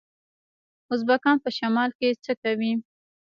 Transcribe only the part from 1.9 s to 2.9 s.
کې څه کوي؟